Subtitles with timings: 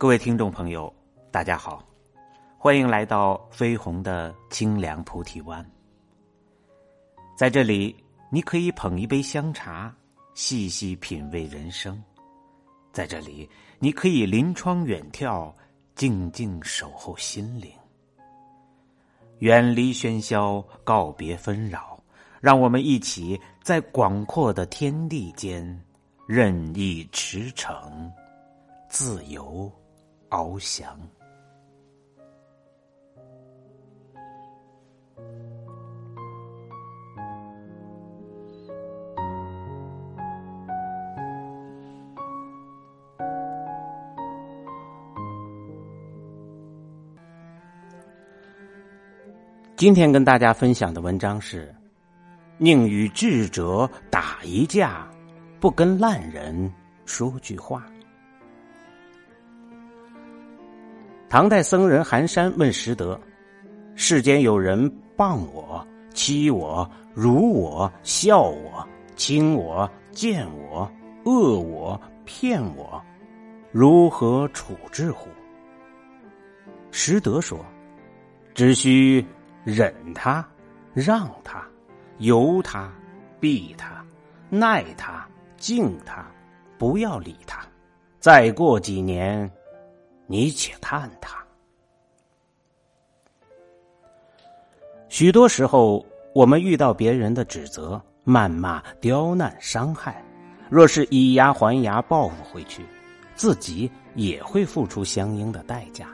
[0.00, 0.90] 各位听众朋友，
[1.30, 1.84] 大家好，
[2.56, 5.62] 欢迎来到飞鸿的清凉菩提湾。
[7.36, 7.94] 在这里，
[8.30, 9.94] 你可以捧一杯香茶，
[10.32, 11.96] 细细品味人生；
[12.94, 13.46] 在这里，
[13.78, 15.52] 你可以临窗远眺，
[15.94, 17.70] 静静守候心灵。
[19.40, 22.02] 远离喧嚣，告别纷扰，
[22.40, 25.78] 让我们一起在广阔的天地间
[26.26, 28.10] 任意驰骋，
[28.88, 29.70] 自由。
[30.30, 30.96] 翱翔。
[49.76, 51.74] 今天跟大家分享的文章是：
[52.58, 55.08] 宁与智者打一架，
[55.58, 56.70] 不跟烂人
[57.06, 57.86] 说句话。
[61.30, 63.18] 唐代僧人寒山问拾得
[63.94, 70.90] ：“世间有人谤我、欺我、辱我、笑我、轻我、贱我、
[71.24, 73.00] 恶我、骗我，
[73.70, 75.28] 如何处置乎？”
[76.90, 77.64] 拾得说
[78.52, 79.24] ：“只需
[79.62, 80.44] 忍他、
[80.92, 81.64] 让他、
[82.18, 82.92] 由他、
[83.38, 84.04] 避他、
[84.48, 85.24] 耐他、
[85.56, 86.26] 敬他，
[86.76, 87.64] 不要理他。
[88.18, 89.48] 再过几年。”
[90.30, 91.44] 你且看他。
[95.08, 100.24] 许多时候，我们遇到别人的指责、谩骂、刁难、伤害，
[100.68, 102.86] 若是以牙还牙报复回去，
[103.34, 106.06] 自己也会付出相应的代价。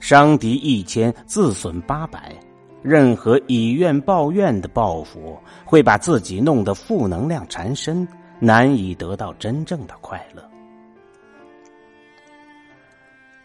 [0.00, 2.34] 伤敌一千，自损八百。
[2.80, 8.08] 任何以怨报怨的报复，会把自己弄得负能量缠身，
[8.40, 10.47] 难以得到真正的快乐。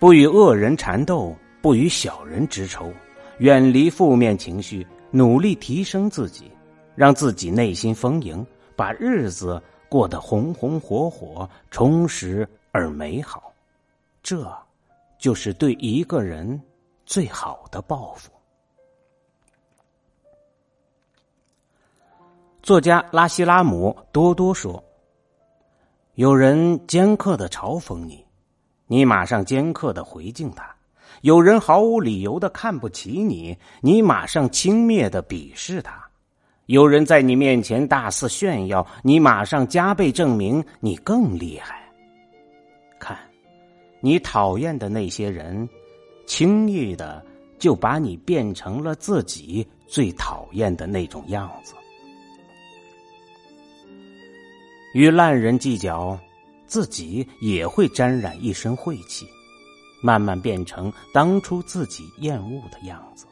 [0.03, 2.91] 不与恶人缠斗，不与小人之仇，
[3.37, 6.51] 远离负面情绪，努力提升自己，
[6.93, 13.53] 让自己内心丰盈，把日子过得红红火火、充实而美好。
[14.21, 14.53] 这，
[15.17, 16.61] 就是对一个人
[17.05, 18.29] 最好的报复。
[22.61, 24.83] 作家拉希拉姆多多说
[26.15, 28.21] ：“有人尖刻的嘲讽你。”
[28.87, 30.75] 你马上尖刻的回敬他，
[31.21, 35.93] 有人毫无理由的看不起你，你马上轻蔑的鄙视他；
[36.65, 41.81] 有人在你面前大肆炫耀，你马上加倍证明你更厉害。
[42.99, 43.17] 看，
[44.01, 45.67] 你讨厌的那些人，
[46.25, 47.25] 轻易的
[47.57, 51.73] 就把你变成了自己最讨厌的那种样子。
[54.93, 56.19] 与烂人计较。
[56.73, 59.27] 自己也会沾染一身晦气，
[60.01, 63.27] 慢慢变成当初自己厌恶的样子。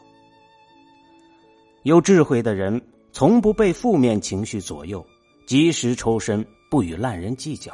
[1.81, 2.79] 有智慧的人
[3.11, 5.03] 从不被负面情绪左右，
[5.47, 7.73] 及时抽身，不与烂人计较，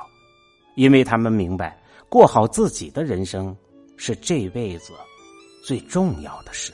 [0.77, 3.53] 因为他们明白，过好自己的人生
[3.97, 4.93] 是这辈子
[5.65, 6.71] 最重要的事。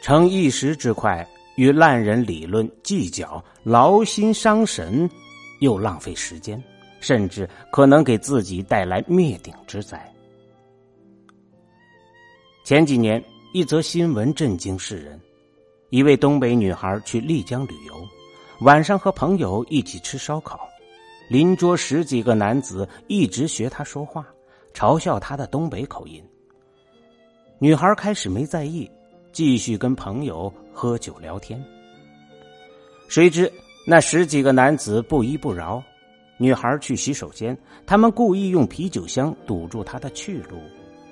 [0.00, 1.28] 逞一时之快。
[1.56, 5.08] 与烂人理论计较，劳心伤神，
[5.60, 6.62] 又浪费时间，
[7.00, 10.10] 甚至可能给自己带来灭顶之灾。
[12.64, 15.20] 前几年，一则新闻震惊世人：
[15.90, 17.94] 一位东北女孩去丽江旅游，
[18.60, 20.60] 晚上和朋友一起吃烧烤，
[21.28, 24.26] 邻桌十几个男子一直学她说话，
[24.72, 26.24] 嘲笑她的东北口音。
[27.58, 28.90] 女孩开始没在意。
[29.32, 31.62] 继续跟朋友喝酒聊天，
[33.08, 33.50] 谁知
[33.86, 35.82] 那十几个男子不依不饶。
[36.38, 37.56] 女孩去洗手间，
[37.86, 40.58] 他们故意用啤酒箱堵住她的去路，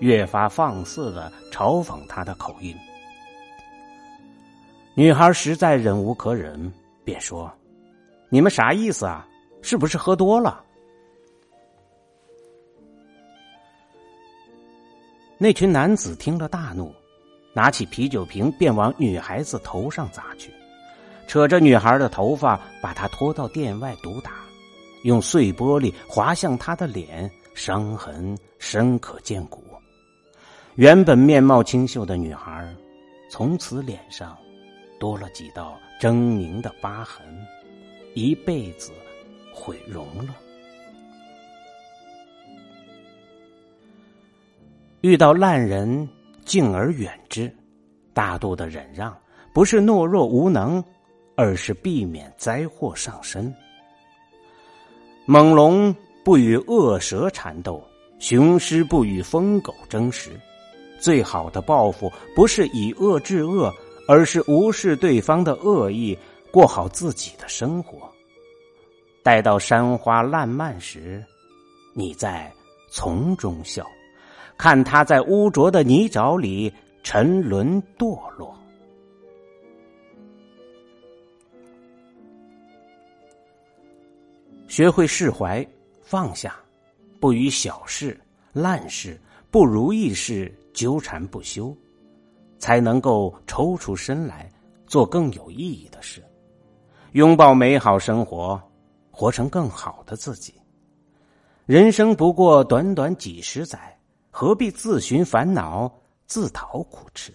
[0.01, 2.75] 越发放肆的嘲讽她的口音。
[4.95, 6.73] 女孩实在忍无可忍，
[7.05, 7.53] 便说
[8.29, 9.27] ：“你们啥意思啊？
[9.63, 10.65] 是不是喝多了？”
[15.39, 16.93] 那群男子听了大怒。
[17.53, 20.53] 拿起啤酒瓶便往女孩子头上砸去，
[21.27, 24.33] 扯着女孩的头发，把她拖到店外毒打，
[25.03, 29.65] 用碎玻璃划向她的脸，伤痕深可见骨。
[30.77, 32.73] 原本面貌清秀的女孩，
[33.29, 34.39] 从此脸上
[35.01, 37.27] 多了几道狰狞的疤痕，
[38.15, 38.93] 一辈子
[39.53, 40.35] 毁容了。
[45.01, 46.09] 遇到烂人。
[46.51, 47.49] 敬而远之，
[48.13, 49.17] 大度的忍让，
[49.55, 50.83] 不是懦弱无能，
[51.37, 53.55] 而是避免灾祸上身。
[55.27, 55.95] 猛龙
[56.25, 57.81] 不与恶蛇缠斗，
[58.19, 60.33] 雄狮不与疯狗争食。
[60.99, 63.73] 最好的报复不是以恶制恶，
[64.09, 66.19] 而是无视对方的恶意，
[66.51, 68.11] 过好自己的生活。
[69.23, 71.25] 待到山花烂漫时，
[71.95, 72.53] 你在
[72.91, 73.87] 丛中笑，
[74.61, 76.71] 看他在污浊的泥沼里
[77.03, 78.55] 沉沦堕落。
[84.69, 85.67] 学会释怀、
[86.03, 86.55] 放下，
[87.19, 88.21] 不与小事、
[88.53, 89.19] 烂事、
[89.51, 91.75] 不如意事纠缠不休，
[92.59, 94.47] 才能够抽出身来
[94.87, 96.23] 做更有意义的事，
[97.13, 98.61] 拥抱美好生活，
[99.11, 100.53] 活成更好的自己。
[101.65, 103.97] 人生不过短短几十载，
[104.31, 105.93] 何必自寻烦恼、
[106.27, 107.35] 自讨苦吃？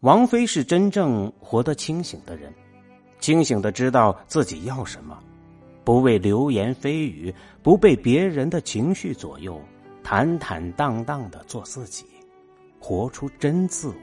[0.00, 2.52] 王菲是真正活得清醒的人，
[3.20, 5.18] 清醒的知道自己要什么，
[5.82, 9.58] 不为流言蜚语，不被别人的情绪左右，
[10.02, 12.04] 坦坦荡荡的做自己，
[12.78, 13.96] 活出真自我。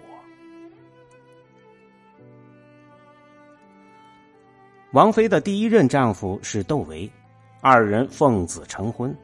[4.93, 7.09] 王菲的第一任丈夫是窦唯，
[7.61, 9.15] 二人奉子成婚，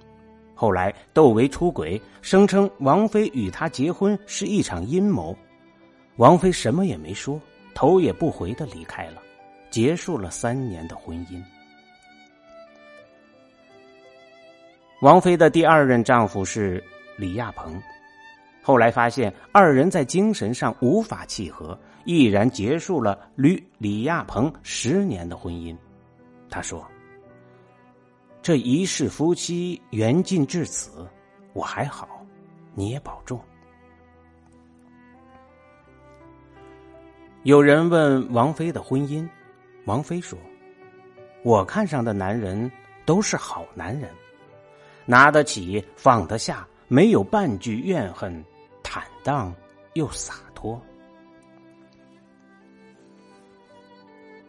[0.53, 5.35] 后来窦唯出轨，声称王菲与他结婚是一场阴谋。
[6.17, 7.41] 王菲什么也没说，
[7.73, 9.21] 头也不回的离开了，
[9.71, 11.41] 结束了三年的婚姻。
[15.01, 16.83] 王菲的第二任丈夫是
[17.17, 17.79] 李亚鹏，
[18.63, 25.77] 后来发现二人在精神上无法契合，毅然结束了与李亚鹏十年的婚姻。
[26.49, 26.83] 他说
[28.47, 31.05] ：“这一世夫妻缘尽至此，
[31.51, 32.25] 我还好，
[32.75, 33.37] 你也保重。”
[37.43, 39.27] 有人问王菲的婚姻，
[39.83, 40.39] 王菲说
[41.43, 42.71] ：“我看上的男人
[43.05, 44.09] 都是好男人，
[45.05, 48.41] 拿得起放得下，没有半句怨恨，
[48.81, 49.53] 坦荡
[49.95, 50.81] 又洒脱。”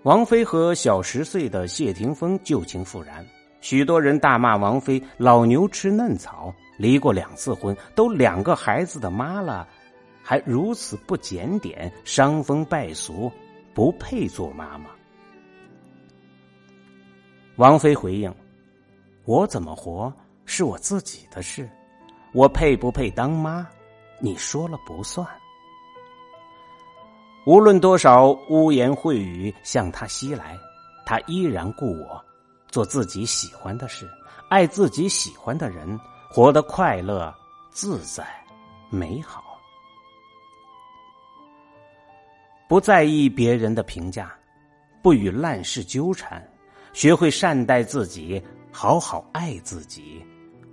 [0.04, 3.26] 王菲和小十岁的谢霆锋旧情复燃，
[3.60, 9.66] 许多人大骂王菲老牛吃嫩草，离过两次婚，都两个孩子的妈了。
[10.22, 13.32] 还如此不检点，伤风败俗，
[13.72, 14.90] 不配做妈妈。
[17.56, 18.32] 王菲回应
[19.24, 20.12] ：“我怎么活
[20.44, 21.68] 是我自己的事，
[22.32, 23.66] 我配不配当妈，
[24.20, 25.26] 你说了不算。
[27.46, 30.58] 无论多少污言秽语向他袭来，
[31.06, 32.22] 他依然故我，
[32.68, 34.08] 做自己喜欢的事，
[34.48, 35.98] 爱自己喜欢的人，
[36.30, 37.34] 活得快乐、
[37.70, 38.26] 自在、
[38.90, 39.44] 美好。”
[42.68, 44.30] 不在意别人的评价，
[45.02, 46.46] 不与烂事纠缠，
[46.92, 50.22] 学会善待自己，好好爱自己，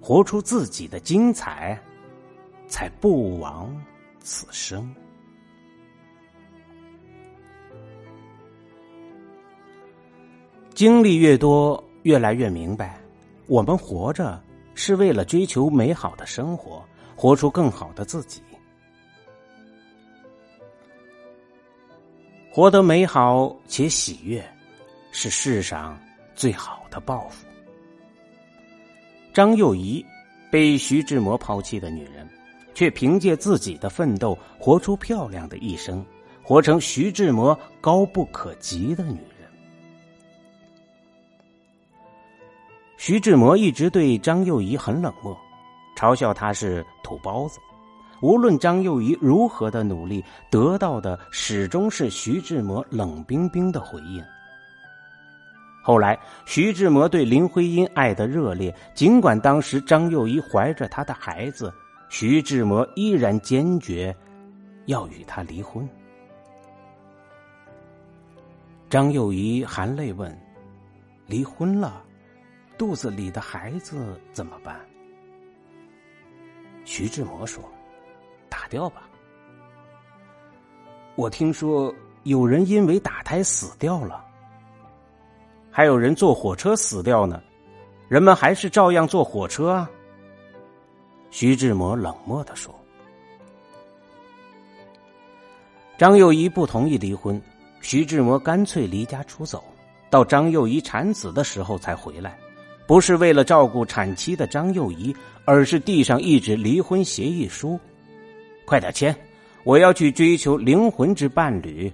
[0.02, 1.82] 活出自己的精彩，
[2.68, 3.74] 才不枉
[4.20, 4.94] 此生。
[10.74, 13.00] 经历越多，越来越明白，
[13.48, 14.40] 我们活着
[14.76, 16.86] 是为了追求美好的生活，
[17.16, 18.44] 活出更好的自己。
[22.52, 24.48] 活得美好且喜悦，
[25.12, 26.00] 是世上
[26.36, 27.44] 最好的报复。
[29.34, 30.06] 张幼仪
[30.52, 32.30] 被徐志摩抛弃的女人，
[32.76, 36.06] 却凭借自己的奋斗活出漂亮的一生，
[36.44, 39.35] 活成徐志摩高不可及的女人。
[42.98, 45.38] 徐志摩一直对张幼仪很冷漠，
[45.96, 47.60] 嘲笑她是土包子。
[48.22, 54.24] 无论张幼仪如何的努力，得到的始终是徐志摩冷冰冰的回应。
[55.84, 61.72] 后来，徐志摩对林徽因爱的热烈，尽管当时张幼仪怀着他的孩子，
[62.10, 64.16] 徐志摩依然坚决
[64.86, 65.88] 要与他离婚。
[68.90, 70.36] 张幼仪含泪问
[71.28, 72.02] ：“离婚了，
[72.78, 74.80] 肚子里的孩子怎么办？”
[76.86, 77.64] 徐志摩说。
[78.48, 79.10] 打掉吧！
[81.16, 84.26] 我听说有人因为打胎死掉了，
[85.70, 87.44] 还有人坐火车死掉呢。
[88.08, 89.90] 人们还是照样坐火车啊。
[91.32, 92.74] 徐志摩冷漠的说。
[95.98, 97.40] 张幼仪不同意离婚，
[97.82, 99.64] 徐志摩干脆离家出走，
[100.10, 102.40] 到张幼仪产子的时候才回来，
[102.88, 107.80] 不是为了照顾产期的张幼仪，而是递上一纸离婚协议书。
[108.66, 109.16] 快点签！
[109.64, 111.92] 我要去追求灵魂之伴侣，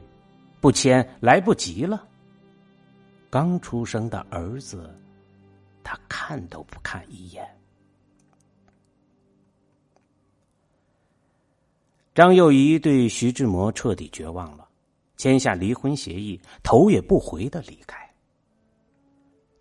[0.60, 2.06] 不签来不及了。
[3.30, 4.94] 刚出生的儿子，
[5.82, 7.48] 他看都不看一眼。
[12.14, 14.68] 张幼仪对徐志摩彻底绝望了，
[15.16, 17.98] 签下离婚协议，头也不回的离开。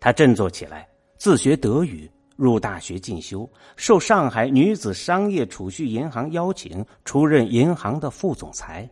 [0.01, 0.85] 他振作起来，
[1.21, 8.89] 自学德语，入大学进修，受上海女子商业储蓄银行邀请，出任银行的副总裁。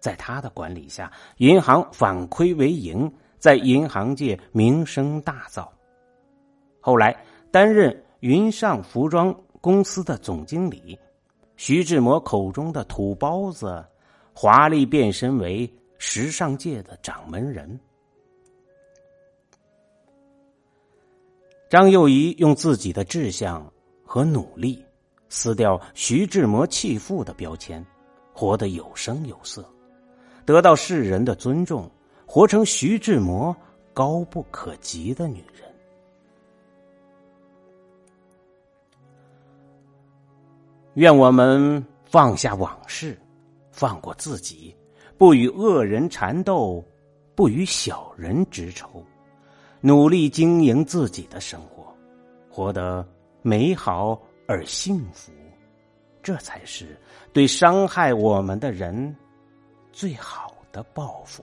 [0.00, 5.68] 在他的管理下，银行反亏为盈，在银行界名声大噪。
[6.80, 7.16] 后来
[7.52, 10.98] 担任云上服装公司的总经理。
[11.56, 13.84] 徐志摩口中的土包子，
[14.34, 17.78] 华丽变身为时尚界的掌门人。
[21.72, 23.66] 张幼仪用自己的志向
[24.04, 24.84] 和努力，
[25.30, 27.82] 撕掉徐志摩弃妇的标签，
[28.34, 29.64] 活得有声有色，
[30.44, 31.90] 得到世人的尊重，
[32.26, 33.56] 活成徐志摩
[33.94, 35.66] 高不可及的女人。
[40.96, 43.18] 愿我们放下往事，
[43.70, 44.76] 放过自己，
[45.16, 46.84] 不与恶人缠斗，
[47.34, 49.02] 不与小人执仇，
[49.84, 51.92] 努力经营自己的生活，
[52.48, 53.04] 活得
[53.42, 55.32] 美好而幸福，
[56.22, 56.96] 这才是
[57.32, 59.14] 对伤害我们的人
[59.92, 61.42] 最好的报复。